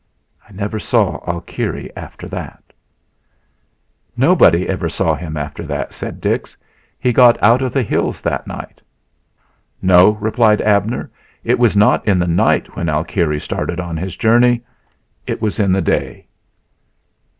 I 0.49 0.51
never 0.51 0.79
saw 0.79 1.19
Alkire 1.27 1.91
after 1.95 2.27
that." 2.29 2.63
"Nobody 4.17 4.67
ever 4.67 4.89
saw 4.89 5.13
him 5.13 5.37
after 5.37 5.61
that," 5.67 5.93
said 5.93 6.19
Dix. 6.19 6.57
"He 6.97 7.13
got 7.13 7.37
out 7.39 7.61
of 7.61 7.71
the 7.71 7.83
hills 7.83 8.19
that 8.23 8.47
night." 8.47 8.81
"No," 9.79 10.17
replied 10.19 10.59
Abner; 10.61 11.11
"it 11.43 11.59
was 11.59 11.77
not 11.77 12.03
in 12.07 12.17
the 12.17 12.25
night 12.25 12.75
when 12.75 12.89
Alkire 12.89 13.39
started 13.39 13.79
on 13.79 13.95
his 13.95 14.15
journey; 14.15 14.63
it 15.27 15.39
was 15.39 15.59
in 15.59 15.71
the 15.71 15.83
day." 15.83 16.25